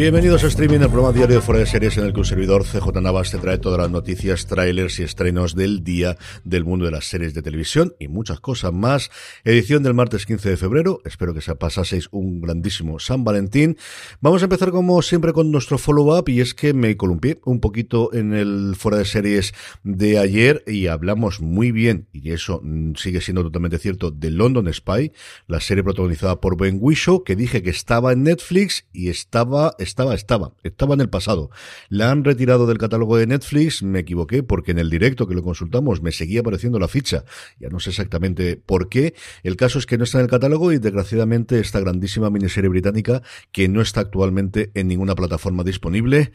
Bienvenidos 0.00 0.42
a 0.44 0.46
Streaming, 0.46 0.80
el 0.80 0.88
programa 0.88 1.12
diario 1.12 1.36
de 1.36 1.42
Fuera 1.42 1.58
de 1.58 1.66
Series 1.66 1.98
en 1.98 2.06
el 2.06 2.14
que 2.14 2.20
un 2.20 2.24
servidor 2.24 2.64
CJ 2.64 3.02
Navas 3.02 3.30
te 3.30 3.36
trae 3.36 3.58
todas 3.58 3.78
las 3.78 3.90
noticias, 3.90 4.46
trailers 4.46 4.98
y 4.98 5.02
estrenos 5.02 5.54
del 5.54 5.84
día 5.84 6.16
del 6.42 6.64
mundo 6.64 6.86
de 6.86 6.90
las 6.90 7.04
series 7.04 7.34
de 7.34 7.42
televisión 7.42 7.94
y 7.98 8.08
muchas 8.08 8.40
cosas 8.40 8.72
más. 8.72 9.10
Edición 9.44 9.82
del 9.82 9.92
martes 9.92 10.24
15 10.24 10.48
de 10.48 10.56
febrero. 10.56 11.02
Espero 11.04 11.34
que 11.34 11.42
se 11.42 11.54
pasaseis 11.54 12.08
un 12.12 12.40
grandísimo 12.40 12.98
San 12.98 13.24
Valentín. 13.24 13.76
Vamos 14.22 14.40
a 14.40 14.46
empezar 14.46 14.70
como 14.70 15.02
siempre 15.02 15.34
con 15.34 15.52
nuestro 15.52 15.76
follow-up 15.76 16.30
y 16.30 16.40
es 16.40 16.54
que 16.54 16.72
me 16.72 16.96
columpié 16.96 17.38
un 17.44 17.60
poquito 17.60 18.10
en 18.14 18.32
el 18.32 18.76
Fuera 18.78 18.96
de 18.96 19.04
Series 19.04 19.52
de 19.82 20.18
ayer 20.18 20.64
y 20.66 20.86
hablamos 20.86 21.42
muy 21.42 21.72
bien, 21.72 22.08
y 22.14 22.32
eso 22.32 22.62
sigue 22.96 23.20
siendo 23.20 23.42
totalmente 23.42 23.78
cierto, 23.78 24.10
de 24.10 24.30
London 24.30 24.72
Spy, 24.72 25.12
la 25.46 25.60
serie 25.60 25.84
protagonizada 25.84 26.40
por 26.40 26.56
Ben 26.56 26.78
Whishaw, 26.80 27.22
que 27.22 27.36
dije 27.36 27.62
que 27.62 27.68
estaba 27.68 28.14
en 28.14 28.22
Netflix 28.22 28.86
y 28.94 29.10
estaba 29.10 29.74
estaba, 29.90 30.14
estaba, 30.14 30.52
estaba 30.62 30.94
en 30.94 31.00
el 31.00 31.10
pasado. 31.10 31.50
La 31.88 32.10
han 32.10 32.24
retirado 32.24 32.66
del 32.66 32.78
catálogo 32.78 33.16
de 33.16 33.26
Netflix, 33.26 33.82
me 33.82 34.00
equivoqué 34.00 34.42
porque 34.42 34.70
en 34.70 34.78
el 34.78 34.88
directo 34.88 35.26
que 35.26 35.34
lo 35.34 35.42
consultamos 35.42 36.00
me 36.00 36.12
seguía 36.12 36.40
apareciendo 36.40 36.78
la 36.78 36.88
ficha. 36.88 37.24
Ya 37.58 37.68
no 37.68 37.80
sé 37.80 37.90
exactamente 37.90 38.56
por 38.56 38.88
qué. 38.88 39.14
El 39.42 39.56
caso 39.56 39.78
es 39.78 39.86
que 39.86 39.98
no 39.98 40.04
está 40.04 40.18
en 40.18 40.24
el 40.24 40.30
catálogo 40.30 40.72
y 40.72 40.78
desgraciadamente 40.78 41.60
esta 41.60 41.80
grandísima 41.80 42.30
miniserie 42.30 42.70
británica 42.70 43.22
que 43.52 43.68
no 43.68 43.80
está 43.82 44.00
actualmente 44.00 44.70
en 44.74 44.88
ninguna 44.88 45.14
plataforma 45.14 45.64
disponible 45.64 46.32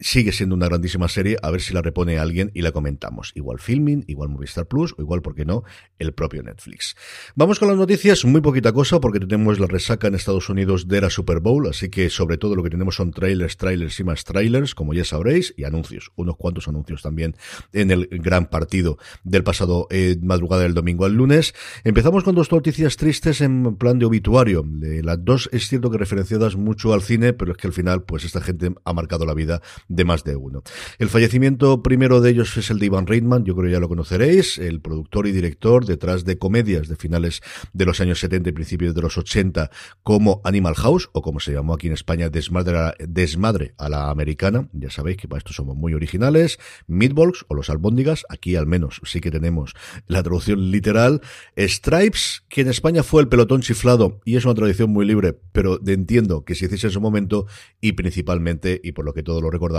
sigue 0.00 0.32
siendo 0.32 0.54
una 0.54 0.66
grandísima 0.66 1.08
serie, 1.08 1.36
a 1.42 1.50
ver 1.50 1.60
si 1.60 1.74
la 1.74 1.82
repone 1.82 2.18
alguien 2.18 2.50
y 2.54 2.62
la 2.62 2.72
comentamos. 2.72 3.32
Igual 3.34 3.58
Filming, 3.58 4.04
igual 4.06 4.28
Movistar 4.28 4.66
Plus, 4.66 4.94
o 4.96 5.02
igual, 5.02 5.22
¿por 5.22 5.34
qué 5.34 5.44
no?, 5.44 5.64
el 5.98 6.12
propio 6.12 6.42
Netflix. 6.42 6.96
Vamos 7.34 7.58
con 7.58 7.68
las 7.68 7.76
noticias, 7.76 8.24
muy 8.24 8.40
poquita 8.40 8.72
cosa, 8.72 9.00
porque 9.00 9.20
tenemos 9.20 9.58
la 9.58 9.66
resaca 9.66 10.06
en 10.06 10.14
Estados 10.14 10.48
Unidos 10.48 10.86
de 10.88 11.00
la 11.00 11.10
Super 11.10 11.40
Bowl, 11.40 11.66
así 11.68 11.88
que 11.88 12.10
sobre 12.10 12.38
todo 12.38 12.54
lo 12.54 12.62
que 12.62 12.70
tenemos 12.70 12.96
son 12.96 13.10
trailers, 13.10 13.56
trailers 13.56 13.98
y 13.98 14.04
más 14.04 14.24
trailers, 14.24 14.74
como 14.74 14.94
ya 14.94 15.04
sabréis, 15.04 15.54
y 15.56 15.64
anuncios, 15.64 16.12
unos 16.16 16.36
cuantos 16.36 16.68
anuncios 16.68 17.02
también 17.02 17.34
en 17.72 17.90
el 17.90 18.08
gran 18.10 18.46
partido 18.50 18.98
del 19.24 19.42
pasado 19.42 19.88
eh, 19.90 20.16
madrugada 20.22 20.62
del 20.62 20.74
domingo 20.74 21.04
al 21.04 21.14
lunes. 21.14 21.54
Empezamos 21.84 22.24
con 22.24 22.34
dos 22.34 22.52
noticias 22.52 22.96
tristes 22.96 23.40
en 23.40 23.76
plan 23.76 23.98
de 23.98 24.06
obituario. 24.06 24.64
Las 25.02 25.24
dos 25.24 25.48
es 25.52 25.68
cierto 25.68 25.90
que 25.90 25.98
referenciadas 25.98 26.56
mucho 26.56 26.92
al 26.92 27.02
cine, 27.02 27.32
pero 27.32 27.52
es 27.52 27.58
que 27.58 27.66
al 27.66 27.72
final, 27.72 28.02
pues 28.04 28.24
esta 28.24 28.40
gente 28.40 28.72
ha 28.84 28.92
marcado 28.92 29.26
la 29.26 29.34
vida 29.34 29.60
de 29.88 30.04
más 30.04 30.24
de 30.24 30.36
uno. 30.36 30.62
El 30.98 31.08
fallecimiento 31.08 31.82
primero 31.82 32.20
de 32.20 32.30
ellos 32.30 32.56
es 32.56 32.70
el 32.70 32.78
de 32.78 32.86
Ivan 32.86 33.06
Reitman, 33.06 33.44
yo 33.44 33.54
creo 33.54 33.66
que 33.66 33.72
ya 33.72 33.80
lo 33.80 33.88
conoceréis, 33.88 34.58
el 34.58 34.80
productor 34.80 35.26
y 35.26 35.32
director 35.32 35.84
detrás 35.86 36.24
de 36.24 36.38
comedias 36.38 36.88
de 36.88 36.96
finales 36.96 37.40
de 37.72 37.86
los 37.86 38.00
años 38.00 38.20
70 38.20 38.50
y 38.50 38.52
principios 38.52 38.94
de 38.94 39.02
los 39.02 39.18
80 39.18 39.70
como 40.02 40.40
Animal 40.44 40.74
House, 40.74 41.08
o 41.12 41.22
como 41.22 41.40
se 41.40 41.52
llamó 41.52 41.74
aquí 41.74 41.86
en 41.86 41.94
España, 41.94 42.28
Desmadre 42.28 43.74
a 43.78 43.84
la, 43.84 43.86
a 43.86 43.88
la 43.88 44.10
americana, 44.10 44.68
ya 44.72 44.90
sabéis 44.90 45.16
que 45.16 45.28
para 45.28 45.38
esto 45.38 45.52
somos 45.52 45.76
muy 45.76 45.94
originales, 45.94 46.58
Meatballs 46.86 47.44
o 47.48 47.54
los 47.54 47.70
albóndigas, 47.70 48.24
aquí 48.28 48.56
al 48.56 48.66
menos 48.66 49.00
sí 49.04 49.20
que 49.20 49.30
tenemos 49.30 49.74
la 50.06 50.22
traducción 50.22 50.70
literal, 50.70 51.22
Stripes, 51.56 52.44
que 52.48 52.60
en 52.60 52.68
España 52.68 53.02
fue 53.02 53.22
el 53.22 53.28
pelotón 53.28 53.62
chiflado, 53.62 54.20
y 54.24 54.36
es 54.36 54.44
una 54.44 54.54
tradición 54.54 54.90
muy 54.90 55.06
libre, 55.06 55.38
pero 55.52 55.80
entiendo 55.86 56.44
que 56.44 56.54
se 56.54 56.66
hiciese 56.66 56.88
en 56.88 56.92
su 56.92 57.00
momento, 57.00 57.46
y 57.80 57.92
principalmente, 57.92 58.80
y 58.82 58.92
por 58.92 59.04
lo 59.04 59.14
que 59.14 59.22
todos 59.22 59.42
lo 59.42 59.50
recordamos, 59.50 59.77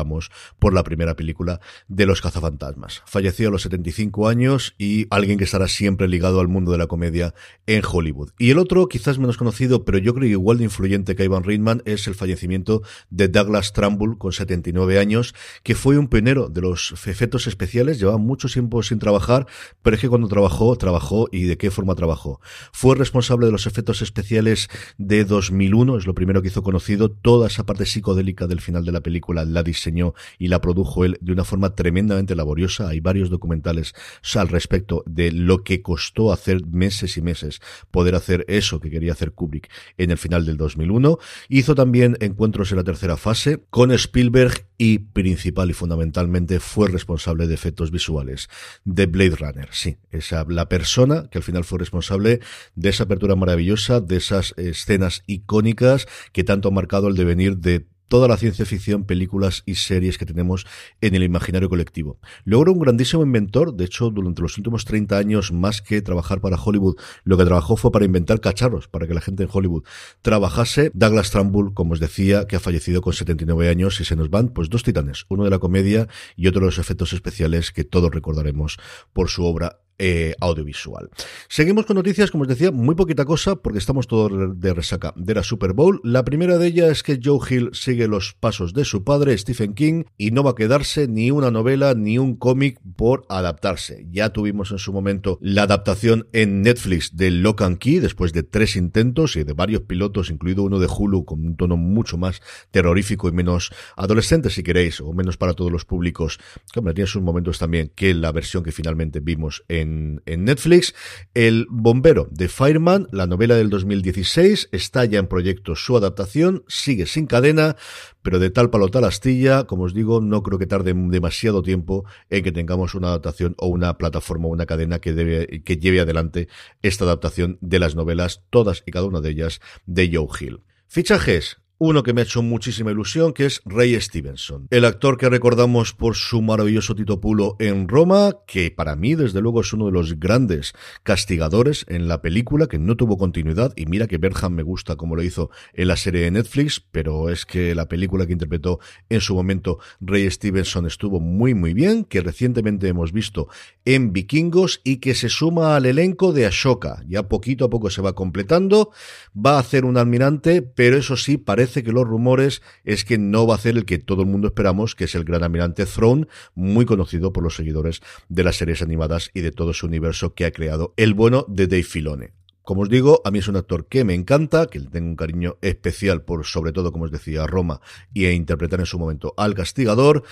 por 0.60 0.74
la 0.74 0.84
primera 0.84 1.16
película 1.16 1.60
de 1.88 2.06
Los 2.06 2.22
cazafantasmas. 2.22 3.04
Falleció 3.06 3.50
a 3.50 3.52
los 3.52 3.64
75 3.64 4.28
años 4.28 4.76
y 4.78 5.08
alguien 5.10 5.38
que 5.38 5.44
estará 5.44 5.68
siempre 5.68 6.08
ligado 6.08 6.40
al 6.40 6.48
mundo 6.48 6.72
de 6.72 6.78
la 6.78 6.88
comedia 6.88 7.34
en 7.68 7.82
Hollywood. 7.90 8.32
Y 8.38 8.52
el 8.52 8.60
otro, 8.60 8.88
quizás 8.88 9.20
menos 9.20 9.38
conocido, 9.38 9.86
pero 9.86 9.98
yo 9.98 10.14
creo 10.14 10.30
igual 10.30 10.58
de 10.58 10.66
influyente 10.66 11.16
que 11.16 11.24
Ivan 11.24 11.44
Reitman, 11.44 11.82
es 11.86 12.08
el 12.08 12.16
fallecimiento 12.16 12.82
de 13.10 13.28
Douglas 13.28 13.74
Trumbull, 13.74 14.18
con 14.18 14.32
79 14.32 15.00
años, 15.00 15.36
que 15.64 15.76
fue 15.76 15.98
un 15.98 16.08
pionero 16.08 16.50
de 16.50 16.62
los 16.62 16.94
efectos 17.08 17.48
especiales, 17.48 18.00
llevaba 18.00 18.18
mucho 18.18 18.48
tiempo 18.48 18.82
sin 18.84 19.00
trabajar, 19.00 19.48
pero 19.82 19.96
es 19.96 20.02
que 20.02 20.10
cuando 20.10 20.28
trabajó, 20.28 20.76
trabajó 20.78 21.28
y 21.32 21.44
de 21.44 21.58
qué 21.58 21.72
forma 21.72 21.96
trabajó. 21.96 22.40
Fue 22.72 22.96
responsable 22.96 23.46
de 23.46 23.52
los 23.52 23.68
efectos 23.68 24.02
especiales 24.02 24.70
de 24.98 25.26
2001, 25.26 25.98
es 25.98 26.08
lo 26.08 26.14
primero 26.14 26.42
que 26.42 26.50
hizo 26.50 26.64
conocido, 26.64 27.10
toda 27.10 27.48
esa 27.48 27.66
parte 27.66 27.86
psicodélica 27.86 28.48
del 28.48 28.62
final 28.62 28.86
de 28.86 28.92
la 28.92 29.02
película 29.02 29.46
la 29.46 29.64
diseñó 29.64 29.89
y 30.38 30.48
la 30.48 30.62
produjo 30.62 31.06
él 31.06 31.18
de 31.22 31.34
una 31.34 31.44
forma 31.44 31.76
tremendamente 31.76 32.36
laboriosa. 32.36 32.90
Hay 32.90 33.00
varios 33.00 33.30
documentales 33.30 33.94
al 34.36 34.48
respecto 34.48 35.04
de 35.06 35.32
lo 35.32 35.64
que 35.64 35.82
costó 35.82 36.32
hacer 36.32 36.66
meses 36.66 37.18
y 37.18 37.22
meses 37.22 37.60
poder 37.92 38.16
hacer 38.16 38.46
eso 38.48 38.80
que 38.80 38.90
quería 38.90 39.12
hacer 39.14 39.32
Kubrick 39.32 39.70
en 39.98 40.12
el 40.12 40.18
final 40.18 40.46
del 40.46 40.58
2001. 40.58 41.18
Hizo 41.50 41.76
también 41.76 42.18
encuentros 42.20 42.72
en 42.72 42.78
la 42.78 42.84
tercera 42.84 43.18
fase 43.18 43.64
con 43.70 43.92
Spielberg 43.92 44.66
y 44.78 45.00
principal 45.00 45.70
y 45.70 45.74
fundamentalmente 45.74 46.60
fue 46.60 46.88
responsable 46.88 47.48
de 47.48 47.54
efectos 47.54 47.92
visuales 47.92 48.50
de 48.86 49.06
Blade 49.06 49.36
Runner. 49.36 49.68
Sí, 49.72 49.98
esa 50.12 50.46
la 50.48 50.70
persona 50.70 51.28
que 51.30 51.40
al 51.40 51.44
final 51.44 51.66
fue 51.66 51.80
responsable 51.80 52.40
de 52.76 52.90
esa 52.90 53.04
apertura 53.04 53.36
maravillosa, 53.36 54.00
de 54.00 54.18
esas 54.18 54.54
escenas 54.58 55.24
icónicas 55.28 56.08
que 56.32 56.44
tanto 56.44 56.70
han 56.70 56.76
marcado 56.76 57.08
el 57.08 57.16
devenir 57.16 57.58
de 57.58 57.88
toda 58.10 58.28
la 58.28 58.36
ciencia 58.36 58.66
ficción, 58.66 59.06
películas 59.06 59.64
y 59.66 59.76
series 59.76 60.18
que 60.18 60.26
tenemos 60.26 60.68
en 61.00 61.16
el 61.16 61.24
imaginario 61.24 61.70
colectivo. 61.70 62.20
Luego 62.44 62.74
un 62.74 62.80
grandísimo 62.80 63.24
inventor, 63.24 63.74
de 63.74 63.86
hecho, 63.86 64.10
durante 64.10 64.42
los 64.42 64.58
últimos 64.58 64.84
30 64.84 65.18
años, 65.18 65.54
más 65.54 65.82
que 65.82 66.02
trabajar 66.02 66.42
para 66.42 66.62
Hollywood, 66.62 66.98
lo 67.24 67.38
que 67.38 67.46
trabajó 67.46 67.78
fue 67.78 67.92
para 67.92 68.06
inventar 68.06 68.42
cacharros, 68.42 68.88
para 68.88 69.08
que 69.08 69.14
la 69.14 69.22
gente 69.22 69.44
en 69.44 69.50
Hollywood 69.52 69.84
trabajase. 70.22 70.92
Douglas 70.94 71.32
Trumbull, 71.32 71.74
como 71.74 71.94
os 71.94 72.00
decía, 72.00 72.48
que 72.48 72.58
ha 72.58 72.60
fallecido 72.60 73.02
con 73.02 73.14
79 73.14 73.70
años 73.70 74.02
y 74.02 74.06
se 74.06 74.16
nos 74.16 74.30
van, 74.30 74.50
pues 74.50 74.70
dos 74.70 74.84
titanes, 74.84 75.26
uno 75.30 75.44
de 75.44 75.52
la 75.52 75.60
comedia 75.60 76.08
y 76.36 76.48
otro 76.48 76.62
de 76.62 76.66
los 76.66 76.80
efectos 76.80 77.14
especiales 77.14 77.72
que 77.72 77.84
todos 77.84 78.12
recordaremos 78.12 78.78
por 79.14 79.30
su 79.30 79.46
obra 79.46 79.80
eh, 80.00 80.34
audiovisual. 80.40 81.10
Seguimos 81.48 81.86
con 81.86 81.96
noticias, 81.96 82.32
como 82.32 82.44
os 82.44 82.48
decía, 82.48 82.72
muy 82.72 82.96
poquita 82.96 83.26
cosa, 83.26 83.58
porque 83.58 83.80
estamos 83.80 84.08
todos 84.08 84.60
de 84.60 84.74
resaca 84.74 85.14
de 85.16 85.36
la 85.36 85.44
Super 85.44 85.74
Bowl. 85.74 86.00
La 86.04 86.24
primera 86.24 86.58
de 86.58 86.68
ellas 86.68 86.90
es 86.92 87.04
que 87.04 87.20
Joe 87.24 87.40
Hill 87.48 87.70
sigue 87.74 88.08
los 88.08 88.34
pasos 88.34 88.74
de 88.74 88.86
su 88.86 89.04
padre, 89.04 89.38
Stephen 89.38 89.74
King, 89.74 90.04
y 90.18 90.32
no 90.32 90.44
va 90.44 90.52
a 90.52 90.56
quedarse 90.56 91.08
ni 91.08 91.32
una 91.32 91.52
novela 91.52 91.94
ni 91.94 92.18
un 92.18 92.36
cómic 92.36 92.80
por 92.96 93.26
adaptarse. 93.30 94.08
Ya 94.10 94.30
tuvimos 94.30 94.72
en 94.72 94.80
su 94.80 94.94
momento 94.94 95.38
la 95.42 95.64
adaptación 95.64 96.28
en 96.34 96.62
Netflix 96.62 97.16
de 97.16 97.32
Lock 97.32 97.62
and 97.62 97.78
Key, 97.78 98.00
después 98.00 98.34
de 98.34 98.44
tres 98.44 98.76
intentos 98.76 99.36
y 99.36 99.44
de 99.44 99.54
varios 99.54 99.82
pilotos, 99.82 100.30
incluido 100.30 100.64
uno 100.64 100.80
de 100.80 100.88
Hulu, 100.88 101.26
con 101.26 101.46
un 101.46 101.56
tono 101.56 101.78
mucho 101.78 102.18
más 102.18 102.42
terrorífico 102.72 103.28
y 103.28 103.32
menos 103.32 103.72
adolescente, 103.96 104.50
si 104.50 104.64
queréis, 104.64 105.02
o 105.02 105.14
menos 105.14 105.38
para 105.38 105.54
todos 105.54 105.72
los 105.72 105.86
públicos. 105.86 106.40
Que 106.74 106.82
tiene 106.94 107.08
sus 107.08 107.22
momentos 107.22 107.60
también 107.60 107.92
que 107.96 108.14
la 108.14 108.32
versión 108.32 108.64
que 108.64 108.72
finalmente 108.72 109.20
vimos 109.20 109.64
en 109.68 109.89
en, 110.26 110.44
Netflix. 110.44 110.94
El 111.34 111.68
bombero 111.70 112.28
de 112.32 112.48
Fireman, 112.48 113.08
la 113.12 113.28
novela 113.28 113.56
del 113.56 113.70
2016, 113.70 114.70
está 114.72 115.06
ya 115.06 115.20
en 115.20 115.28
proyecto 115.28 115.76
su 115.76 115.98
adaptación, 115.98 116.64
sigue 116.68 117.06
sin 117.06 117.28
cadena, 117.28 117.76
pero 118.22 118.40
de 118.40 118.50
tal 118.50 118.70
palo 118.70 118.90
tal 118.90 119.06
astilla, 119.06 119.66
como 119.66 119.84
os 119.84 119.94
digo, 119.94 120.22
no 120.22 120.44
creo 120.44 120.60
que 120.60 120.68
tarde 120.68 120.94
demasiado 120.94 121.62
tiempo 121.62 122.06
en 122.30 122.44
que 122.44 122.52
tengamos 122.52 122.96
una 122.96 123.10
adaptación 123.10 123.56
o 123.58 123.68
una 123.68 123.98
plataforma 123.98 124.48
o 124.48 124.52
una 124.52 124.66
cadena 124.66 125.00
que, 125.00 125.14
debe, 125.14 125.64
que 125.64 125.78
lleve 125.78 126.00
adelante 126.00 126.48
esta 126.82 127.06
adaptación 127.06 127.58
de 127.62 127.80
las 127.80 127.96
novelas, 127.96 128.44
todas 128.50 128.84
y 128.86 128.92
cada 128.92 129.06
una 129.06 129.22
de 129.22 129.30
ellas, 129.32 129.62
de 129.86 130.10
Joe 130.14 130.28
Hill. 130.40 130.64
Fichajes. 130.88 131.58
Uno 131.82 132.04
que 132.04 132.12
me 132.12 132.20
ha 132.20 132.26
hecho 132.26 132.42
muchísima 132.42 132.92
ilusión, 132.92 133.32
que 133.32 133.46
es 133.46 133.62
Ray 133.64 133.98
Stevenson. 134.02 134.68
El 134.70 134.84
actor 134.84 135.18
que 135.18 135.30
recordamos 135.30 135.94
por 135.94 136.18
su 136.18 136.42
maravilloso 136.42 136.94
Tito 136.94 137.22
Pulo 137.22 137.56
en 137.58 137.88
Roma, 137.88 138.34
que 138.46 138.70
para 138.70 138.98
mí, 138.98 139.16
desde 139.16 139.40
luego, 139.40 139.62
es 139.62 139.72
uno 139.72 139.86
de 139.86 139.94
los 139.94 140.20
grandes 140.20 140.74
castigadores 141.04 141.86
en 141.88 142.10
la 142.10 142.22
película, 142.22 142.68
que 142.68 142.78
no 142.80 142.98
tuvo 142.98 143.18
continuidad. 143.18 143.72
Y 143.78 143.86
mira 143.86 144.08
que 144.08 144.18
Berham 144.18 144.56
me 144.56 144.64
gusta 144.64 144.98
como 144.98 145.16
lo 145.16 145.24
hizo 145.24 145.52
en 145.72 145.88
la 145.88 145.96
serie 145.96 146.24
de 146.24 146.32
Netflix, 146.32 146.82
pero 146.82 147.30
es 147.30 147.46
que 147.46 147.74
la 147.74 147.88
película 147.88 148.28
que 148.28 148.34
interpretó 148.34 148.82
en 149.08 149.22
su 149.22 149.34
momento 149.34 149.80
Ray 150.02 150.30
Stevenson 150.30 150.86
estuvo 150.86 151.22
muy, 151.22 151.54
muy 151.54 151.74
bien, 151.74 152.04
que 152.04 152.20
recientemente 152.20 152.90
hemos 152.90 153.14
visto 153.14 153.48
en 153.86 154.12
Vikingos 154.12 154.82
y 154.84 154.98
que 154.98 155.16
se 155.16 155.30
suma 155.30 155.78
al 155.78 155.86
elenco 155.86 156.34
de 156.34 156.46
Ashoka. 156.46 157.06
Ya 157.08 157.30
poquito 157.30 157.64
a 157.64 157.70
poco 157.70 157.90
se 157.90 158.02
va 158.02 158.16
completando. 158.16 158.92
Va 159.34 159.56
a 159.56 159.60
hacer 159.60 159.86
un 159.86 159.96
almirante, 159.96 160.62
pero 160.62 160.98
eso 160.98 161.16
sí, 161.16 161.38
parece 161.38 161.69
que 161.72 161.92
los 161.92 162.08
rumores 162.08 162.62
es 162.84 163.06
que 163.06 163.18
no 163.18 163.48
va 163.48 163.56
a 163.56 163.60
ser 163.60 163.78
el 163.78 163.86
que 163.86 164.00
todo 164.00 164.24
el 164.24 164.28
mundo 164.28 164.48
esperamos, 164.48 164.96
que 164.96 165.06
es 165.06 165.16
el 165.16 165.24
gran 165.24 165.44
almirante 165.44 165.86
Throne, 165.86 166.28
muy 166.56 166.86
conocido 166.86 167.32
por 167.32 167.44
los 167.44 167.56
seguidores 167.56 168.02
de 168.28 168.44
las 168.44 168.58
series 168.58 168.82
animadas 168.82 169.32
y 169.34 169.42
de 169.42 169.52
todo 169.52 169.74
su 169.74 169.88
universo 169.88 170.34
que 170.34 170.46
ha 170.46 170.52
creado 170.52 170.94
el 170.98 171.14
bueno 171.14 171.46
de 171.48 171.68
Dave 171.68 171.84
Filone. 171.84 172.34
Como 172.64 172.82
os 172.84 172.90
digo, 172.90 173.22
a 173.26 173.32
mí 173.32 173.40
es 173.40 173.48
un 173.48 173.56
actor 173.56 173.88
que 173.88 174.04
me 174.04 174.14
encanta, 174.14 174.68
que 174.68 174.80
le 174.80 174.90
tengo 174.90 175.10
un 175.10 175.16
cariño 175.16 175.58
especial 175.62 176.22
por, 176.22 176.46
sobre 176.46 176.72
todo, 176.72 176.92
como 176.92 177.06
os 177.06 177.12
decía, 177.12 177.48
Roma 177.48 177.82
y 178.14 178.28
interpretar 178.28 178.80
en 178.80 178.86
su 178.86 179.00
momento 179.00 179.34
al 179.38 179.56
castigador. 179.56 180.24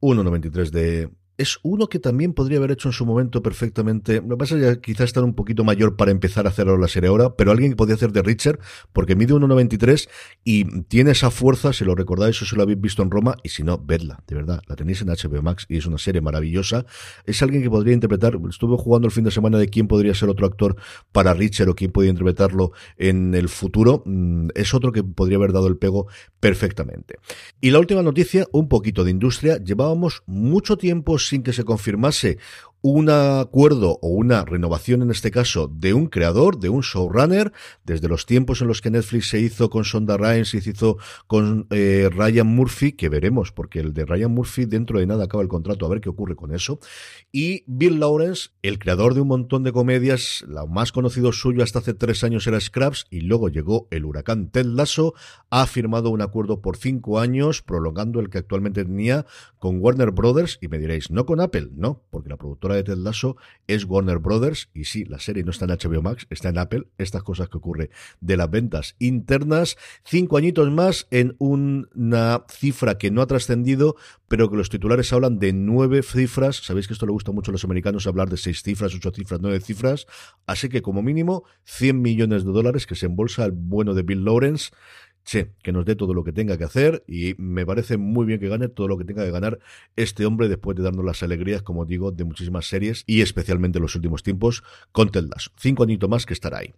1.93 0.00 0.70
de 0.70 1.10
es 1.36 1.58
uno 1.62 1.88
que 1.88 1.98
también 1.98 2.32
podría 2.32 2.58
haber 2.58 2.70
hecho 2.70 2.88
en 2.88 2.92
su 2.92 3.04
momento 3.04 3.42
perfectamente. 3.42 4.22
Lo 4.26 4.38
pasa 4.38 4.58
que 4.58 4.80
quizás 4.80 5.06
estar 5.06 5.24
un 5.24 5.34
poquito 5.34 5.64
mayor 5.64 5.96
para 5.96 6.10
empezar 6.10 6.46
a 6.46 6.50
hacerlo 6.50 6.76
la 6.76 6.88
serie 6.88 7.08
ahora, 7.08 7.34
pero 7.34 7.50
alguien 7.50 7.72
que 7.72 7.76
podía 7.76 7.96
hacer 7.96 8.12
de 8.12 8.22
Richard, 8.22 8.60
porque 8.92 9.16
mide 9.16 9.34
1,93 9.34 10.08
y 10.44 10.82
tiene 10.82 11.10
esa 11.10 11.30
fuerza, 11.30 11.72
si 11.72 11.84
lo 11.84 11.94
recordáis 11.94 12.40
o 12.42 12.44
si 12.44 12.54
lo 12.54 12.62
habéis 12.62 12.80
visto 12.80 13.02
en 13.02 13.10
Roma, 13.10 13.36
y 13.42 13.48
si 13.48 13.64
no, 13.64 13.78
vedla, 13.78 14.22
de 14.26 14.34
verdad, 14.34 14.62
la 14.68 14.76
tenéis 14.76 15.02
en 15.02 15.08
HBO 15.08 15.42
Max 15.42 15.66
y 15.68 15.78
es 15.78 15.86
una 15.86 15.98
serie 15.98 16.20
maravillosa. 16.20 16.86
Es 17.26 17.42
alguien 17.42 17.62
que 17.62 17.70
podría 17.70 17.94
interpretar, 17.94 18.38
estuve 18.48 18.76
jugando 18.76 19.06
el 19.06 19.12
fin 19.12 19.24
de 19.24 19.30
semana 19.30 19.58
de 19.58 19.68
quién 19.68 19.88
podría 19.88 20.14
ser 20.14 20.28
otro 20.28 20.46
actor 20.46 20.76
para 21.10 21.34
Richard 21.34 21.68
o 21.68 21.74
quién 21.74 21.90
podría 21.90 22.10
interpretarlo 22.10 22.72
en 22.96 23.34
el 23.34 23.48
futuro. 23.48 24.02
Mm, 24.06 24.48
es 24.54 24.72
otro 24.74 24.92
que 24.92 25.02
podría 25.02 25.38
haber 25.38 25.52
dado 25.52 25.66
el 25.66 25.76
pego 25.76 26.06
perfectamente. 26.38 27.18
Y 27.60 27.70
la 27.70 27.80
última 27.80 28.02
noticia, 28.02 28.46
un 28.52 28.68
poquito 28.68 29.02
de 29.02 29.10
industria. 29.10 29.58
Llevábamos 29.58 30.22
mucho 30.26 30.76
tiempo 30.76 31.18
sin 31.26 31.42
que 31.42 31.52
se 31.52 31.64
confirmase 31.64 32.38
un 32.86 33.08
acuerdo 33.08 33.98
o 34.02 34.08
una 34.08 34.44
renovación 34.44 35.00
en 35.00 35.10
este 35.10 35.30
caso 35.30 35.68
de 35.68 35.94
un 35.94 36.08
creador, 36.08 36.60
de 36.60 36.68
un 36.68 36.82
showrunner, 36.82 37.50
desde 37.82 38.08
los 38.08 38.26
tiempos 38.26 38.60
en 38.60 38.68
los 38.68 38.82
que 38.82 38.90
Netflix 38.90 39.30
se 39.30 39.40
hizo 39.40 39.70
con 39.70 39.84
Sonda 39.84 40.18
Rhimes 40.18 40.50
se 40.50 40.58
hizo 40.58 40.98
con 41.26 41.66
eh, 41.70 42.10
Ryan 42.12 42.46
Murphy, 42.46 42.92
que 42.92 43.08
veremos, 43.08 43.52
porque 43.52 43.80
el 43.80 43.94
de 43.94 44.04
Ryan 44.04 44.32
Murphy 44.32 44.66
dentro 44.66 44.98
de 44.98 45.06
nada 45.06 45.24
acaba 45.24 45.42
el 45.42 45.48
contrato, 45.48 45.86
a 45.86 45.88
ver 45.88 46.02
qué 46.02 46.10
ocurre 46.10 46.36
con 46.36 46.54
eso. 46.54 46.78
Y 47.32 47.64
Bill 47.66 48.00
Lawrence, 48.00 48.50
el 48.60 48.78
creador 48.78 49.14
de 49.14 49.22
un 49.22 49.28
montón 49.28 49.62
de 49.62 49.72
comedias, 49.72 50.44
la 50.46 50.66
más 50.66 50.92
conocido 50.92 51.32
suyo 51.32 51.62
hasta 51.62 51.78
hace 51.78 51.94
tres 51.94 52.22
años 52.22 52.46
era 52.46 52.60
Scraps 52.60 53.06
y 53.08 53.22
luego 53.22 53.48
llegó 53.48 53.88
el 53.92 54.04
huracán 54.04 54.50
Ted 54.50 54.66
Lasso, 54.66 55.14
ha 55.48 55.66
firmado 55.66 56.10
un 56.10 56.20
acuerdo 56.20 56.60
por 56.60 56.76
cinco 56.76 57.18
años, 57.18 57.62
prolongando 57.62 58.20
el 58.20 58.28
que 58.28 58.36
actualmente 58.36 58.84
tenía 58.84 59.24
con 59.58 59.80
Warner 59.80 60.10
Brothers 60.10 60.58
y 60.60 60.68
me 60.68 60.76
diréis, 60.76 61.10
no 61.10 61.24
con 61.24 61.40
Apple, 61.40 61.70
no, 61.72 62.02
porque 62.10 62.28
la 62.28 62.36
productora 62.36 62.73
de 62.74 62.84
Ted 62.84 62.98
Lasso 62.98 63.36
es 63.66 63.84
Warner 63.84 64.18
Brothers 64.18 64.68
y 64.74 64.84
sí, 64.84 65.04
la 65.04 65.18
serie 65.18 65.44
no 65.44 65.50
está 65.50 65.64
en 65.64 65.72
HBO 65.72 66.02
Max, 66.02 66.26
está 66.30 66.48
en 66.48 66.58
Apple. 66.58 66.88
Estas 66.98 67.22
cosas 67.22 67.48
que 67.48 67.58
ocurre 67.58 67.90
de 68.20 68.36
las 68.36 68.50
ventas 68.50 68.96
internas. 68.98 69.76
Cinco 70.04 70.36
añitos 70.36 70.70
más 70.70 71.06
en 71.10 71.36
una 71.38 72.44
cifra 72.48 72.98
que 72.98 73.10
no 73.10 73.22
ha 73.22 73.26
trascendido, 73.26 73.96
pero 74.28 74.50
que 74.50 74.56
los 74.56 74.70
titulares 74.70 75.12
hablan 75.12 75.38
de 75.38 75.52
nueve 75.52 76.02
cifras. 76.02 76.56
Sabéis 76.56 76.86
que 76.86 76.94
esto 76.94 77.06
le 77.06 77.12
gusta 77.12 77.32
mucho 77.32 77.50
a 77.50 77.52
los 77.52 77.64
americanos 77.64 78.06
hablar 78.06 78.28
de 78.28 78.36
seis 78.36 78.62
cifras, 78.62 78.94
ocho 78.94 79.10
cifras, 79.12 79.40
nueve 79.40 79.60
cifras. 79.60 80.06
Así 80.46 80.68
que 80.68 80.82
como 80.82 81.02
mínimo 81.02 81.44
100 81.64 82.00
millones 82.00 82.44
de 82.44 82.52
dólares 82.52 82.86
que 82.86 82.94
se 82.94 83.06
embolsa 83.06 83.44
el 83.44 83.52
bueno 83.52 83.94
de 83.94 84.02
Bill 84.02 84.24
Lawrence 84.24 84.70
che, 85.24 85.52
que 85.62 85.72
nos 85.72 85.84
dé 85.84 85.96
todo 85.96 86.14
lo 86.14 86.24
que 86.24 86.32
tenga 86.32 86.56
que 86.58 86.64
hacer 86.64 87.04
y 87.08 87.34
me 87.38 87.66
parece 87.66 87.96
muy 87.96 88.26
bien 88.26 88.40
que 88.40 88.48
gane 88.48 88.68
todo 88.68 88.88
lo 88.88 88.98
que 88.98 89.04
tenga 89.04 89.24
que 89.24 89.30
ganar 89.30 89.58
este 89.96 90.26
hombre 90.26 90.48
después 90.48 90.76
de 90.76 90.82
darnos 90.82 91.04
las 91.04 91.22
alegrías, 91.22 91.62
como 91.62 91.84
digo, 91.84 92.12
de 92.12 92.24
muchísimas 92.24 92.66
series 92.66 93.04
y 93.06 93.22
especialmente 93.22 93.78
en 93.78 93.82
los 93.82 93.94
últimos 93.96 94.22
tiempos 94.22 94.62
con 94.92 95.10
Ted 95.10 95.24
Cinco 95.56 95.82
añitos 95.82 96.08
más 96.10 96.26
que 96.26 96.34
estará 96.34 96.58
ahí. 96.58 96.74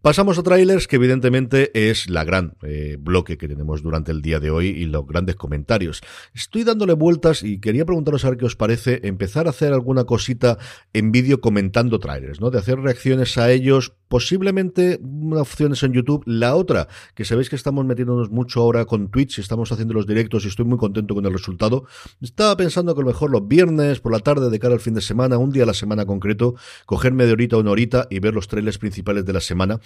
Pasamos 0.00 0.38
a 0.38 0.44
trailers, 0.44 0.86
que 0.86 0.94
evidentemente 0.94 1.90
es 1.90 2.08
la 2.08 2.22
gran 2.22 2.54
eh, 2.62 2.96
bloque 3.00 3.36
que 3.36 3.48
tenemos 3.48 3.82
durante 3.82 4.12
el 4.12 4.22
día 4.22 4.38
de 4.38 4.48
hoy 4.48 4.68
y 4.68 4.84
los 4.84 5.04
grandes 5.04 5.34
comentarios. 5.34 6.02
Estoy 6.32 6.62
dándole 6.62 6.92
vueltas 6.92 7.42
y 7.42 7.58
quería 7.58 7.84
preguntaros 7.84 8.24
a 8.24 8.30
ver 8.30 8.38
qué 8.38 8.44
os 8.44 8.54
parece 8.54 9.00
empezar 9.02 9.48
a 9.48 9.50
hacer 9.50 9.72
alguna 9.72 10.04
cosita 10.04 10.56
en 10.92 11.10
vídeo 11.10 11.40
comentando 11.40 11.98
trailers, 11.98 12.40
¿no? 12.40 12.50
De 12.50 12.60
hacer 12.60 12.78
reacciones 12.78 13.36
a 13.38 13.50
ellos, 13.50 13.92
posiblemente 14.08 15.00
una 15.02 15.42
opción 15.42 15.72
es 15.72 15.82
en 15.82 15.92
YouTube. 15.92 16.22
La 16.26 16.54
otra, 16.56 16.88
que 17.14 17.24
sabéis 17.24 17.48
que 17.48 17.56
estamos 17.56 17.84
metiéndonos 17.84 18.30
mucho 18.30 18.60
ahora 18.60 18.84
con 18.84 19.10
Twitch, 19.10 19.38
estamos 19.38 19.70
haciendo 19.72 19.94
los 19.94 20.06
directos 20.06 20.44
y 20.44 20.48
estoy 20.48 20.64
muy 20.64 20.78
contento 20.78 21.14
con 21.14 21.24
el 21.26 21.32
resultado. 21.32 21.84
Estaba 22.20 22.56
pensando 22.56 22.94
que 22.94 23.00
a 23.00 23.04
lo 23.04 23.08
mejor 23.08 23.30
los 23.30 23.46
viernes 23.46 24.00
por 24.00 24.12
la 24.12 24.20
tarde 24.20 24.50
de 24.50 24.58
cara 24.58 24.74
al 24.74 24.80
fin 24.80 24.94
de 24.94 25.00
semana, 25.00 25.38
un 25.38 25.50
día 25.50 25.64
a 25.64 25.66
la 25.66 25.74
semana 25.74 26.06
concreto, 26.06 26.54
coger 26.86 27.12
media 27.12 27.32
horita 27.32 27.56
o 27.56 27.60
una 27.60 27.70
horita 27.70 28.06
y 28.10 28.18
ver 28.18 28.34
los 28.34 28.48
trailers 28.48 28.78
principales 28.78 29.24
de 29.24 29.32
la 29.32 29.40
semana 29.40 29.80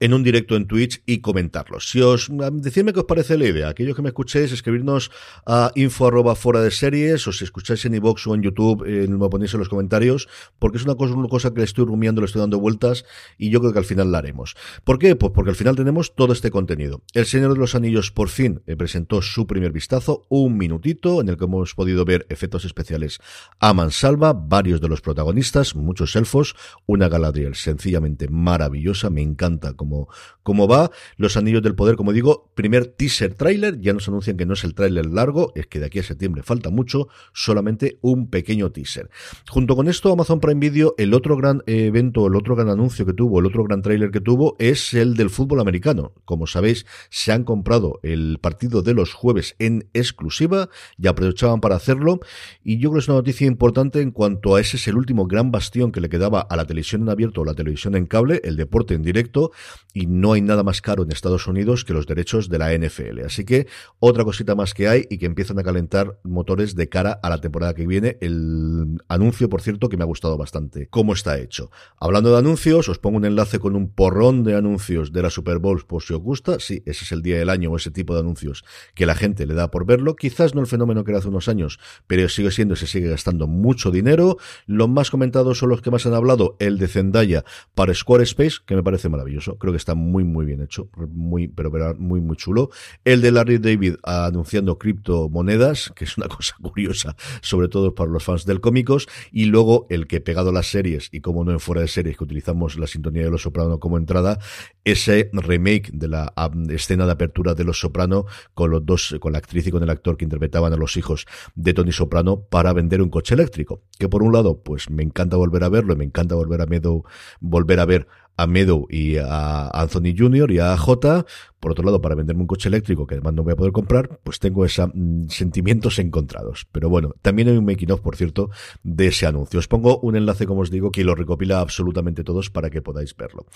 en 0.00 0.14
un 0.14 0.22
directo 0.22 0.56
en 0.56 0.66
Twitch 0.66 1.02
y 1.06 1.18
comentarlos. 1.18 1.88
Si 1.90 2.00
os, 2.00 2.30
decidme 2.52 2.92
qué 2.92 3.00
os 3.00 3.06
parece 3.06 3.36
la 3.38 3.46
idea. 3.46 3.68
Aquellos 3.68 3.96
que 3.96 4.02
me 4.02 4.08
escuchéis, 4.08 4.52
escribirnos 4.52 5.10
a 5.46 5.72
info 5.74 6.06
arroba 6.06 6.34
fuera 6.34 6.60
de 6.60 6.70
series, 6.70 7.26
o 7.26 7.32
si 7.32 7.44
escucháis 7.44 7.84
en 7.84 7.94
iVoox 7.94 8.26
o 8.26 8.34
en 8.34 8.42
YouTube, 8.42 8.84
eh, 8.86 9.08
me 9.08 9.28
ponéis 9.28 9.54
en 9.54 9.60
los 9.60 9.68
comentarios, 9.68 10.28
porque 10.58 10.78
es 10.78 10.84
una 10.84 10.94
cosa, 10.94 11.14
una 11.14 11.28
cosa 11.28 11.52
que 11.52 11.60
le 11.60 11.64
estoy 11.64 11.84
rumiando, 11.86 12.20
le 12.20 12.26
estoy 12.26 12.40
dando 12.40 12.58
vueltas, 12.60 13.04
y 13.38 13.50
yo 13.50 13.60
que 13.72 13.78
al 13.78 13.84
final 13.84 14.12
la 14.12 14.18
haremos. 14.18 14.56
¿Por 14.84 14.98
qué? 14.98 15.16
Pues 15.16 15.32
porque 15.34 15.50
al 15.50 15.56
final 15.56 15.76
tenemos 15.76 16.14
todo 16.14 16.32
este 16.32 16.50
contenido. 16.50 17.02
El 17.12 17.26
Señor 17.26 17.52
de 17.52 17.58
los 17.58 17.74
Anillos 17.74 18.10
por 18.10 18.28
fin 18.28 18.62
eh, 18.66 18.76
presentó 18.76 19.22
su 19.22 19.46
primer 19.46 19.72
vistazo, 19.72 20.26
un 20.28 20.56
minutito, 20.56 21.20
en 21.20 21.28
el 21.28 21.36
que 21.36 21.44
hemos 21.44 21.74
podido 21.74 22.04
ver 22.04 22.26
efectos 22.28 22.64
especiales 22.64 23.20
a 23.60 23.74
mansalva, 23.74 24.32
varios 24.32 24.80
de 24.80 24.88
los 24.88 25.00
protagonistas, 25.00 25.74
muchos 25.74 26.16
elfos, 26.16 26.56
una 26.86 27.08
Galadriel 27.08 27.54
sencillamente 27.54 28.28
maravillosa, 28.28 29.10
me 29.10 29.22
encanta 29.22 29.74
como, 29.74 30.08
como 30.42 30.68
va. 30.68 30.90
Los 31.16 31.36
Anillos 31.36 31.62
del 31.62 31.74
Poder, 31.74 31.96
como 31.96 32.12
digo, 32.12 32.50
primer 32.54 32.86
teaser 32.86 33.34
trailer, 33.34 33.80
ya 33.80 33.92
nos 33.92 34.08
anuncian 34.08 34.36
que 34.36 34.46
no 34.46 34.54
es 34.54 34.64
el 34.64 34.74
trailer 34.74 35.06
largo, 35.06 35.52
es 35.54 35.66
que 35.66 35.78
de 35.78 35.86
aquí 35.86 35.98
a 35.98 36.02
septiembre 36.02 36.42
falta 36.42 36.70
mucho, 36.70 37.08
solamente 37.32 37.98
un 38.00 38.28
pequeño 38.28 38.70
teaser. 38.72 39.10
Junto 39.48 39.76
con 39.76 39.88
esto, 39.88 40.12
Amazon 40.12 40.40
Prime 40.40 40.60
Video, 40.60 40.94
el 40.98 41.14
otro 41.14 41.36
gran 41.36 41.62
evento, 41.66 42.26
el 42.26 42.36
otro 42.36 42.56
gran 42.56 42.68
anuncio 42.68 43.06
que 43.06 43.12
tuvo, 43.12 43.40
el 43.40 43.46
otro 43.46 43.53
gran 43.62 43.82
trailer 43.82 44.10
que 44.10 44.20
tuvo, 44.20 44.56
es 44.58 44.92
el 44.94 45.14
del 45.14 45.30
fútbol 45.30 45.60
americano. 45.60 46.12
Como 46.24 46.48
sabéis, 46.48 46.86
se 47.10 47.30
han 47.30 47.44
comprado 47.44 48.00
el 48.02 48.38
partido 48.40 48.82
de 48.82 48.94
los 48.94 49.14
jueves 49.14 49.54
en 49.60 49.88
exclusiva, 49.94 50.68
ya 50.98 51.10
aprovechaban 51.10 51.60
para 51.60 51.76
hacerlo, 51.76 52.18
y 52.64 52.78
yo 52.78 52.90
creo 52.90 52.94
que 52.94 53.04
es 53.04 53.08
una 53.08 53.18
noticia 53.18 53.46
importante 53.46 54.00
en 54.00 54.10
cuanto 54.10 54.56
a 54.56 54.60
ese 54.60 54.76
es 54.76 54.88
el 54.88 54.96
último 54.96 55.26
gran 55.26 55.52
bastión 55.52 55.92
que 55.92 56.00
le 56.00 56.08
quedaba 56.08 56.40
a 56.40 56.56
la 56.56 56.66
televisión 56.66 57.02
en 57.02 57.10
abierto 57.10 57.42
o 57.42 57.44
la 57.44 57.54
televisión 57.54 57.94
en 57.94 58.06
cable, 58.06 58.40
el 58.42 58.56
deporte 58.56 58.94
en 58.94 59.02
directo, 59.02 59.52
y 59.92 60.06
no 60.06 60.32
hay 60.32 60.40
nada 60.40 60.62
más 60.62 60.80
caro 60.80 61.04
en 61.04 61.12
Estados 61.12 61.46
Unidos 61.46 61.84
que 61.84 61.92
los 61.92 62.06
derechos 62.06 62.48
de 62.48 62.58
la 62.58 62.76
NFL. 62.76 63.20
Así 63.24 63.44
que 63.44 63.68
otra 64.00 64.24
cosita 64.24 64.54
más 64.54 64.74
que 64.74 64.88
hay 64.88 65.06
y 65.08 65.18
que 65.18 65.26
empiezan 65.26 65.58
a 65.58 65.62
calentar 65.62 66.18
motores 66.24 66.74
de 66.74 66.88
cara 66.88 67.12
a 67.22 67.30
la 67.30 67.40
temporada 67.40 67.74
que 67.74 67.86
viene. 67.86 68.16
El 68.20 69.00
anuncio, 69.08 69.48
por 69.48 69.62
cierto, 69.62 69.88
que 69.88 69.96
me 69.96 70.02
ha 70.02 70.06
gustado 70.06 70.36
bastante 70.36 70.88
cómo 70.88 71.12
está 71.12 71.38
hecho. 71.38 71.70
Hablando 71.98 72.32
de 72.32 72.38
anuncios, 72.38 72.88
os 72.88 72.98
pongo 72.98 73.18
un 73.18 73.24
enlace 73.24 73.43
con 73.60 73.76
un 73.76 73.88
porrón 73.88 74.42
de 74.42 74.56
anuncios 74.56 75.12
de 75.12 75.22
la 75.22 75.30
Super 75.30 75.58
Bowl 75.58 75.84
por 75.86 76.02
si 76.02 76.14
os 76.14 76.20
gusta. 76.20 76.58
Sí, 76.58 76.82
ese 76.86 77.04
es 77.04 77.12
el 77.12 77.22
día 77.22 77.38
del 77.38 77.50
año 77.50 77.70
o 77.70 77.76
ese 77.76 77.90
tipo 77.90 78.14
de 78.14 78.20
anuncios 78.20 78.64
que 78.94 79.06
la 79.06 79.14
gente 79.14 79.46
le 79.46 79.54
da 79.54 79.70
por 79.70 79.86
verlo. 79.86 80.16
Quizás 80.16 80.54
no 80.54 80.60
el 80.60 80.66
fenómeno 80.66 81.04
que 81.04 81.10
era 81.10 81.18
hace 81.18 81.28
unos 81.28 81.48
años, 81.48 81.78
pero 82.06 82.28
sigue 82.28 82.50
siendo 82.50 82.74
y 82.74 82.76
se 82.76 82.86
sigue 82.86 83.08
gastando 83.08 83.46
mucho 83.46 83.90
dinero. 83.90 84.38
Los 84.66 84.88
más 84.88 85.10
comentados 85.10 85.58
son 85.58 85.68
los 85.68 85.82
que 85.82 85.90
más 85.90 86.06
han 86.06 86.14
hablado. 86.14 86.56
El 86.58 86.78
de 86.78 86.88
Zendaya 86.88 87.44
para 87.74 87.94
Squarespace, 87.94 88.58
que 88.66 88.74
me 88.74 88.82
parece 88.82 89.08
maravilloso. 89.08 89.58
Creo 89.58 89.72
que 89.72 89.78
está 89.78 89.94
muy, 89.94 90.24
muy 90.24 90.46
bien 90.46 90.62
hecho, 90.62 90.88
muy, 90.96 91.48
pero, 91.48 91.70
muy, 91.98 92.20
muy 92.20 92.36
chulo. 92.36 92.70
El 93.04 93.20
de 93.20 93.30
Larry 93.30 93.58
David 93.58 93.96
anunciando 94.02 94.78
criptomonedas, 94.78 95.92
que 95.94 96.04
es 96.04 96.16
una 96.16 96.28
cosa 96.34 96.54
curiosa, 96.60 97.16
sobre 97.42 97.68
todo 97.68 97.94
para 97.94 98.10
los 98.10 98.24
fans 98.24 98.46
del 98.46 98.60
cómicos, 98.60 99.08
y 99.30 99.46
luego 99.46 99.86
el 99.90 100.06
que 100.06 100.20
pegado 100.20 100.52
las 100.52 100.66
series, 100.66 101.08
y 101.12 101.20
como 101.20 101.44
no 101.44 101.52
en 101.52 101.60
fuera 101.60 101.82
de 101.82 101.88
series, 101.88 102.16
que 102.16 102.24
utilizamos 102.24 102.78
la 102.78 102.86
sintonía 102.86 103.22
de 103.24 103.30
Los 103.34 103.42
Soprano 103.42 103.78
como 103.78 103.98
entrada, 103.98 104.38
ese 104.84 105.30
remake 105.32 105.90
de 105.92 106.08
la 106.08 106.32
escena 106.70 107.06
de 107.06 107.12
apertura 107.12 107.54
de 107.54 107.64
Los 107.64 107.80
Soprano 107.80 108.26
con 108.54 108.70
los 108.70 108.84
dos, 108.84 109.16
con 109.20 109.32
la 109.32 109.38
actriz 109.38 109.66
y 109.66 109.70
con 109.70 109.82
el 109.82 109.90
actor 109.90 110.16
que 110.16 110.24
interpretaban 110.24 110.72
a 110.72 110.76
los 110.76 110.96
hijos 110.96 111.26
de 111.54 111.74
Tony 111.74 111.92
Soprano 111.92 112.40
para 112.40 112.72
vender 112.72 113.02
un 113.02 113.10
coche 113.10 113.34
eléctrico. 113.34 113.82
Que 113.98 114.08
por 114.08 114.22
un 114.22 114.32
lado, 114.32 114.62
pues 114.62 114.90
me 114.90 115.02
encanta 115.02 115.36
volver 115.36 115.64
a 115.64 115.68
verlo, 115.68 115.96
me 115.96 116.04
encanta 116.04 116.34
volver 116.34 116.62
a 116.62 116.66
Meadow, 116.66 117.04
volver 117.40 117.80
a 117.80 117.84
ver 117.84 118.06
a 118.36 118.46
Meadow 118.46 118.86
y 118.90 119.16
a 119.16 119.68
Anthony 119.68 120.14
Jr. 120.16 120.50
y 120.50 120.58
a 120.58 120.76
J 120.76 121.24
por 121.64 121.72
otro 121.72 121.86
lado, 121.86 122.02
para 122.02 122.14
venderme 122.14 122.42
un 122.42 122.46
coche 122.46 122.68
eléctrico 122.68 123.06
que 123.06 123.14
además 123.14 123.32
no 123.32 123.42
voy 123.42 123.54
a 123.54 123.56
poder 123.56 123.72
comprar, 123.72 124.20
pues 124.22 124.38
tengo 124.38 124.66
esos 124.66 124.90
mm, 124.92 125.28
sentimientos 125.28 125.98
encontrados. 125.98 126.66
Pero 126.70 126.90
bueno, 126.90 127.14
también 127.22 127.48
hay 127.48 127.56
un 127.56 127.64
making 127.64 127.90
of, 127.90 128.02
por 128.02 128.16
cierto, 128.16 128.50
de 128.82 129.06
ese 129.06 129.24
anuncio. 129.24 129.60
Os 129.60 129.66
pongo 129.66 129.98
un 130.00 130.14
enlace, 130.14 130.44
como 130.44 130.60
os 130.60 130.70
digo, 130.70 130.92
que 130.92 131.04
lo 131.04 131.14
recopila 131.14 131.60
absolutamente 131.60 132.22
todos 132.22 132.50
para 132.50 132.68
que 132.68 132.82
podáis 132.82 133.16
verlo. 133.16 133.46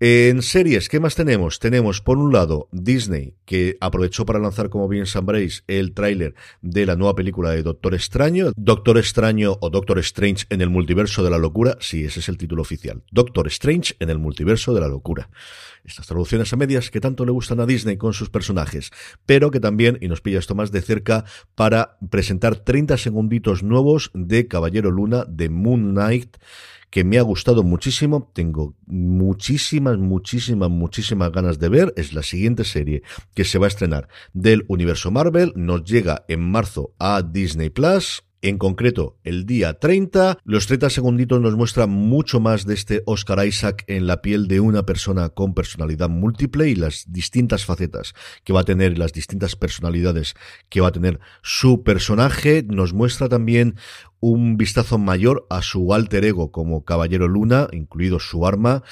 En 0.00 0.42
series, 0.42 0.88
¿qué 0.88 0.98
más 0.98 1.14
tenemos? 1.14 1.60
Tenemos, 1.60 2.00
por 2.00 2.18
un 2.18 2.32
lado, 2.32 2.68
Disney, 2.72 3.36
que 3.44 3.76
aprovechó 3.80 4.26
para 4.26 4.40
lanzar, 4.40 4.68
como 4.68 4.88
bien 4.88 5.06
sabréis, 5.06 5.62
el 5.68 5.94
tráiler 5.94 6.34
de 6.62 6.84
la 6.84 6.96
nueva 6.96 7.14
película 7.14 7.50
de 7.50 7.62
Doctor 7.62 7.94
Extraño. 7.94 8.50
Doctor 8.56 8.98
Extraño 8.98 9.56
o 9.60 9.70
Doctor 9.70 10.00
Strange 10.00 10.46
en 10.50 10.62
el 10.62 10.68
multiverso 10.68 11.22
de 11.22 11.30
la 11.30 11.38
locura. 11.38 11.76
Sí, 11.78 12.02
ese 12.02 12.18
es 12.18 12.28
el 12.28 12.38
título 12.38 12.62
oficial. 12.62 13.04
Doctor 13.12 13.46
Strange 13.46 13.94
en 14.00 14.10
el 14.10 14.18
multiverso 14.18 14.74
de 14.74 14.80
la 14.80 14.88
locura 14.88 15.30
estas 15.84 16.06
traducciones 16.06 16.52
a 16.52 16.56
medias 16.56 16.90
que 16.90 17.00
tanto 17.00 17.24
le 17.24 17.32
gustan 17.32 17.51
a 17.60 17.66
Disney 17.66 17.96
con 17.96 18.12
sus 18.12 18.30
personajes, 18.30 18.90
pero 19.26 19.50
que 19.50 19.60
también, 19.60 19.98
y 20.00 20.08
nos 20.08 20.20
pilla 20.20 20.38
esto 20.38 20.54
más 20.54 20.72
de 20.72 20.82
cerca, 20.82 21.24
para 21.54 21.98
presentar 22.10 22.56
30 22.56 22.96
segunditos 22.96 23.62
nuevos 23.62 24.10
de 24.14 24.48
Caballero 24.48 24.90
Luna, 24.90 25.24
de 25.28 25.48
Moon 25.48 25.92
Knight, 25.92 26.36
que 26.92 27.04
me 27.04 27.18
ha 27.18 27.22
gustado 27.22 27.62
muchísimo, 27.62 28.30
tengo 28.34 28.74
muchísimas, 28.84 29.96
muchísimas, 29.96 30.68
muchísimas 30.68 31.32
ganas 31.32 31.58
de 31.58 31.70
ver, 31.70 31.94
es 31.96 32.12
la 32.12 32.22
siguiente 32.22 32.64
serie 32.64 33.02
que 33.34 33.44
se 33.44 33.58
va 33.58 33.64
a 33.64 33.68
estrenar 33.68 34.08
del 34.34 34.66
universo 34.68 35.10
Marvel, 35.10 35.54
nos 35.56 35.84
llega 35.84 36.26
en 36.28 36.50
marzo 36.50 36.94
a 36.98 37.22
Disney 37.22 37.70
Plus, 37.70 38.24
En 38.44 38.58
concreto, 38.58 39.20
el 39.22 39.46
día 39.46 39.74
30, 39.74 40.38
los 40.42 40.66
30 40.66 40.90
segunditos 40.90 41.40
nos 41.40 41.54
muestran 41.54 41.90
mucho 41.90 42.40
más 42.40 42.66
de 42.66 42.74
este 42.74 43.04
Oscar 43.06 43.46
Isaac 43.46 43.84
en 43.86 44.08
la 44.08 44.20
piel 44.20 44.48
de 44.48 44.58
una 44.58 44.84
persona 44.84 45.28
con 45.28 45.54
personalidad 45.54 46.08
múltiple 46.08 46.68
y 46.68 46.74
las 46.74 47.04
distintas 47.12 47.64
facetas 47.64 48.14
que 48.42 48.52
va 48.52 48.62
a 48.62 48.64
tener, 48.64 48.98
las 48.98 49.12
distintas 49.12 49.54
personalidades 49.54 50.34
que 50.70 50.80
va 50.80 50.88
a 50.88 50.92
tener 50.92 51.20
su 51.44 51.84
personaje. 51.84 52.64
Nos 52.66 52.92
muestra 52.92 53.28
también 53.28 53.76
un 54.18 54.56
vistazo 54.56 54.98
mayor 54.98 55.46
a 55.48 55.62
su 55.62 55.94
alter 55.94 56.24
ego 56.24 56.50
como 56.50 56.84
Caballero 56.84 57.28
Luna, 57.28 57.68
incluido 57.70 58.18
su 58.18 58.44
arma, 58.44 58.82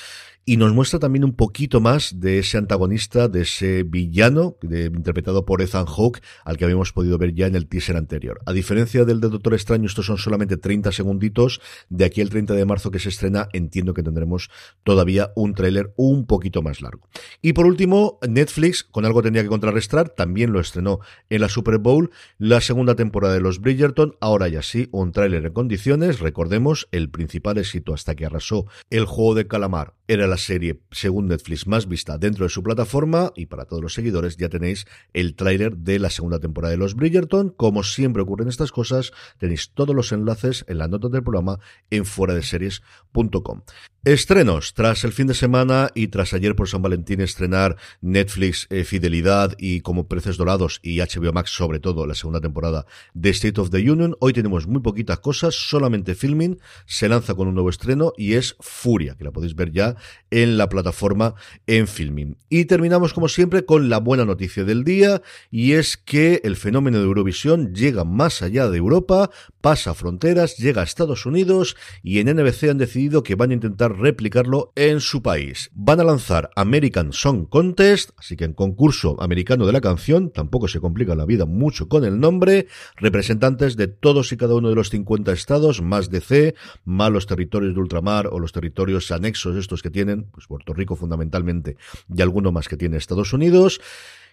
y 0.50 0.56
nos 0.56 0.72
muestra 0.72 0.98
también 0.98 1.22
un 1.22 1.34
poquito 1.34 1.80
más 1.80 2.18
de 2.18 2.40
ese 2.40 2.58
antagonista, 2.58 3.28
de 3.28 3.42
ese 3.42 3.84
villano, 3.84 4.56
interpretado 4.62 5.44
por 5.44 5.62
Ethan 5.62 5.86
Hawke, 5.86 6.20
al 6.44 6.56
que 6.56 6.64
habíamos 6.64 6.92
podido 6.92 7.18
ver 7.18 7.34
ya 7.34 7.46
en 7.46 7.54
el 7.54 7.68
teaser 7.68 7.96
anterior. 7.96 8.40
A 8.46 8.52
diferencia 8.52 9.04
del 9.04 9.20
de 9.20 9.28
Doctor 9.28 9.54
Extraño, 9.54 9.86
estos 9.86 10.06
son 10.06 10.18
solamente 10.18 10.56
30 10.56 10.90
segunditos. 10.90 11.60
De 11.88 12.04
aquí 12.04 12.20
al 12.20 12.30
30 12.30 12.54
de 12.54 12.64
marzo 12.64 12.90
que 12.90 12.98
se 12.98 13.10
estrena, 13.10 13.48
entiendo 13.52 13.94
que 13.94 14.02
tendremos 14.02 14.50
todavía 14.82 15.30
un 15.36 15.54
tráiler 15.54 15.92
un 15.94 16.26
poquito 16.26 16.62
más 16.62 16.80
largo. 16.80 17.08
Y 17.40 17.52
por 17.52 17.66
último, 17.66 18.18
Netflix, 18.28 18.82
con 18.82 19.04
algo 19.04 19.22
tendría 19.22 19.44
que 19.44 19.48
contrarrestar, 19.48 20.08
también 20.08 20.52
lo 20.52 20.58
estrenó 20.58 20.98
en 21.28 21.42
la 21.42 21.48
Super 21.48 21.78
Bowl, 21.78 22.10
la 22.38 22.60
segunda 22.60 22.96
temporada 22.96 23.34
de 23.34 23.40
los 23.40 23.60
Bridgerton, 23.60 24.16
ahora 24.20 24.48
ya 24.48 24.62
sí, 24.62 24.88
un 24.90 25.12
tráiler 25.12 25.46
en 25.46 25.52
condiciones. 25.52 26.18
Recordemos, 26.18 26.88
el 26.90 27.08
principal 27.08 27.56
éxito 27.56 27.94
hasta 27.94 28.16
que 28.16 28.26
arrasó 28.26 28.66
el 28.90 29.04
juego 29.04 29.36
de 29.36 29.46
calamar 29.46 29.94
era 30.08 30.26
la 30.26 30.39
serie, 30.40 30.80
según 30.90 31.28
Netflix, 31.28 31.68
más 31.68 31.86
vista 31.86 32.18
dentro 32.18 32.44
de 32.44 32.50
su 32.50 32.64
plataforma 32.64 33.32
y 33.36 33.46
para 33.46 33.66
todos 33.66 33.80
los 33.80 33.94
seguidores 33.94 34.36
ya 34.36 34.48
tenéis 34.48 34.86
el 35.12 35.36
tráiler 35.36 35.76
de 35.76 36.00
la 36.00 36.10
segunda 36.10 36.40
temporada 36.40 36.72
de 36.72 36.78
Los 36.78 36.96
Bridgerton. 36.96 37.50
Como 37.50 37.84
siempre 37.84 38.22
ocurren 38.22 38.48
estas 38.48 38.72
cosas, 38.72 39.12
tenéis 39.38 39.70
todos 39.72 39.94
los 39.94 40.10
enlaces 40.10 40.64
en 40.66 40.78
la 40.78 40.88
nota 40.88 41.08
del 41.08 41.22
programa 41.22 41.60
en 41.90 42.04
fuera 42.04 42.34
de 42.34 42.42
series.com. 42.42 43.62
Estrenos. 44.04 44.72
Tras 44.72 45.04
el 45.04 45.12
fin 45.12 45.26
de 45.26 45.34
semana 45.34 45.90
y 45.94 46.08
tras 46.08 46.32
ayer 46.32 46.56
por 46.56 46.66
San 46.70 46.80
Valentín 46.80 47.20
estrenar 47.20 47.76
Netflix 48.00 48.66
eh, 48.70 48.84
Fidelidad 48.84 49.54
y 49.58 49.82
como 49.82 50.08
Preces 50.08 50.38
Dorados 50.38 50.80
y 50.82 51.00
HBO 51.00 51.34
Max 51.34 51.50
sobre 51.50 51.80
todo 51.80 52.06
la 52.06 52.14
segunda 52.14 52.40
temporada 52.40 52.86
de 53.12 53.28
State 53.28 53.60
of 53.60 53.68
the 53.68 53.90
Union, 53.90 54.16
hoy 54.20 54.32
tenemos 54.32 54.66
muy 54.66 54.80
poquitas 54.80 55.18
cosas, 55.18 55.54
solamente 55.54 56.14
filming, 56.14 56.58
se 56.86 57.10
lanza 57.10 57.34
con 57.34 57.48
un 57.48 57.52
nuevo 57.52 57.68
estreno 57.68 58.14
y 58.16 58.36
es 58.36 58.56
Furia, 58.60 59.16
que 59.18 59.24
la 59.24 59.32
podéis 59.32 59.54
ver 59.54 59.70
ya 59.70 59.96
en 60.30 60.56
la 60.56 60.70
plataforma 60.70 61.34
en 61.66 61.86
filming. 61.86 62.38
Y 62.48 62.64
terminamos 62.64 63.12
como 63.12 63.28
siempre 63.28 63.66
con 63.66 63.90
la 63.90 63.98
buena 63.98 64.24
noticia 64.24 64.64
del 64.64 64.82
día 64.82 65.20
y 65.50 65.72
es 65.72 65.98
que 65.98 66.40
el 66.44 66.56
fenómeno 66.56 66.96
de 66.96 67.04
Eurovisión 67.04 67.74
llega 67.74 68.04
más 68.04 68.40
allá 68.40 68.70
de 68.70 68.78
Europa, 68.78 69.28
pasa 69.60 69.92
fronteras, 69.92 70.56
llega 70.56 70.80
a 70.80 70.84
Estados 70.84 71.26
Unidos 71.26 71.76
y 72.02 72.20
en 72.20 72.34
NBC 72.34 72.70
han 72.70 72.78
decidido 72.78 73.22
que 73.22 73.34
van 73.34 73.50
a 73.50 73.54
intentar 73.54 73.89
replicarlo 73.98 74.72
en 74.76 75.00
su 75.00 75.22
país. 75.22 75.70
Van 75.74 76.00
a 76.00 76.04
lanzar 76.04 76.50
American 76.56 77.12
Song 77.12 77.48
Contest, 77.48 78.10
así 78.16 78.36
que 78.36 78.44
en 78.44 78.54
concurso 78.54 79.20
americano 79.20 79.66
de 79.66 79.72
la 79.72 79.80
canción, 79.80 80.30
tampoco 80.30 80.68
se 80.68 80.80
complica 80.80 81.14
la 81.14 81.26
vida 81.26 81.46
mucho 81.46 81.88
con 81.88 82.04
el 82.04 82.18
nombre, 82.18 82.66
representantes 82.96 83.76
de 83.76 83.88
todos 83.88 84.32
y 84.32 84.36
cada 84.36 84.54
uno 84.54 84.68
de 84.68 84.74
los 84.74 84.90
50 84.90 85.32
estados, 85.32 85.82
más 85.82 86.10
de 86.10 86.20
C, 86.20 86.54
más 86.84 87.10
los 87.10 87.26
territorios 87.26 87.74
de 87.74 87.80
ultramar 87.80 88.28
o 88.28 88.38
los 88.38 88.52
territorios 88.52 89.10
anexos 89.10 89.56
estos 89.56 89.82
que 89.82 89.90
tienen, 89.90 90.24
pues 90.30 90.46
Puerto 90.46 90.72
Rico 90.72 90.96
fundamentalmente 90.96 91.76
y 92.14 92.22
alguno 92.22 92.52
más 92.52 92.68
que 92.68 92.76
tiene 92.76 92.96
Estados 92.96 93.32
Unidos 93.32 93.80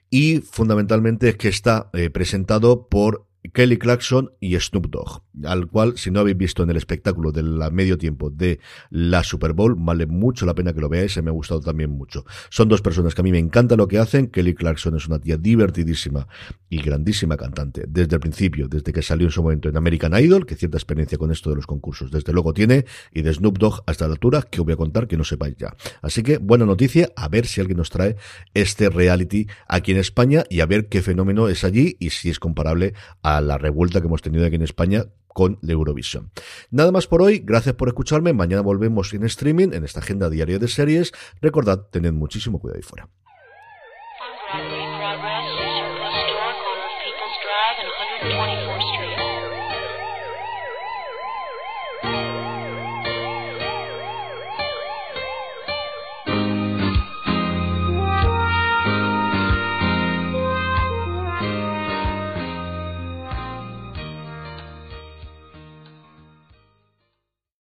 y 0.10 0.38
fundamentalmente 0.40 1.30
es 1.30 1.38
que 1.38 1.50
está 1.50 1.90
eh, 1.94 2.10
presentado 2.10 2.88
por 2.88 3.27
Kelly 3.58 3.78
Clarkson 3.78 4.30
y 4.40 4.56
Snoop 4.60 4.86
Dogg, 4.92 5.24
al 5.44 5.66
cual, 5.66 5.98
si 5.98 6.12
no 6.12 6.20
habéis 6.20 6.38
visto 6.38 6.62
en 6.62 6.70
el 6.70 6.78
espectáculo 6.78 7.32
del 7.32 7.58
medio 7.72 7.98
tiempo 7.98 8.30
de 8.30 8.60
la 8.92 9.24
Super 9.24 9.54
Bowl, 9.54 9.74
vale 9.76 10.06
mucho 10.06 10.46
la 10.46 10.54
pena 10.54 10.74
que 10.74 10.80
lo 10.80 10.90
veáis, 10.90 11.20
me 11.24 11.32
ha 11.32 11.34
gustado 11.34 11.60
también 11.62 11.90
mucho. 11.90 12.24
Son 12.52 12.70
dos 12.70 12.84
personas 12.84 13.16
que 13.16 13.22
a 13.22 13.24
mí 13.24 13.32
me 13.32 13.40
encanta 13.40 13.76
lo 13.76 13.88
que 13.88 13.98
hacen. 13.98 14.28
Kelly 14.28 14.54
Clarkson 14.54 14.96
es 14.96 15.08
una 15.08 15.18
tía 15.18 15.38
divertidísima 15.38 16.28
y 16.70 16.84
grandísima 16.84 17.36
cantante 17.36 17.86
desde 17.88 18.18
el 18.18 18.20
principio, 18.20 18.68
desde 18.68 18.94
que 18.94 19.02
salió 19.02 19.26
en 19.26 19.32
su 19.32 19.42
momento 19.42 19.70
en 19.70 19.76
American 19.76 20.14
Idol, 20.14 20.46
que 20.46 20.54
cierta 20.54 20.78
experiencia 20.78 21.18
con 21.18 21.32
esto 21.32 21.50
de 21.50 21.56
los 21.56 21.66
concursos 21.66 22.12
desde 22.12 22.34
luego 22.34 22.54
tiene, 22.54 22.86
y 23.12 23.24
de 23.24 23.34
Snoop 23.34 23.58
Dogg 23.58 23.82
hasta 23.88 24.06
la 24.06 24.14
altura, 24.14 24.44
que 24.44 24.60
os 24.60 24.66
voy 24.66 24.74
a 24.74 24.78
contar 24.78 25.08
que 25.08 25.18
no 25.18 25.24
sepáis 25.24 25.56
ya. 25.58 25.76
Así 26.04 26.22
que, 26.22 26.38
buena 26.38 26.68
noticia, 26.68 27.10
a 27.16 27.28
ver 27.28 27.48
si 27.48 27.60
alguien 27.60 27.78
nos 27.78 27.90
trae 27.90 28.18
este 28.54 28.92
reality 28.92 29.48
aquí 29.68 29.94
en 29.94 29.98
España 29.98 30.44
y 30.48 30.60
a 30.60 30.68
ver 30.68 30.90
qué 30.90 31.02
fenómeno 31.02 31.48
es 31.48 31.64
allí 31.64 31.98
y 32.00 32.12
si 32.12 32.30
es 32.30 32.38
comparable 32.38 32.94
a 33.24 33.47
la 33.48 33.58
revuelta 33.58 34.02
que 34.02 34.08
hemos 34.08 34.22
tenido 34.22 34.46
aquí 34.46 34.56
en 34.56 34.62
España 34.62 35.06
con 35.28 35.58
la 35.62 35.74
Eurovisión. 35.74 36.32
Nada 36.72 36.92
más 36.92 37.08
por 37.08 37.22
hoy, 37.22 37.42
gracias 37.44 37.76
por 37.76 37.88
escucharme. 37.88 38.34
Mañana 38.34 38.62
volvemos 38.62 39.14
en 39.14 39.24
streaming, 39.24 39.70
en 39.74 39.84
esta 39.84 40.00
agenda 40.00 40.30
diaria 40.30 40.60
de 40.60 40.68
series. 40.68 41.12
Recordad, 41.42 41.88
tened 41.92 42.14
muchísimo 42.14 42.60
cuidado 42.60 42.78
ahí 42.78 42.84
fuera. 42.84 43.10